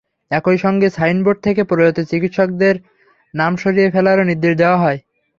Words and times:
একই 0.31 0.57
সঙ্গে 0.57 0.87
সাইনবোর্ড 0.89 1.39
থেকে 1.41 1.61
প্রয়াত 1.63 1.97
চিকিৎসকের 2.11 2.75
নাম 3.33 3.51
সরিয়ে 3.57 3.93
ফেলারও 3.93 4.23
নির্দেশ 4.23 4.53
দেওয়া 4.57 4.77
হয়। 4.77 4.99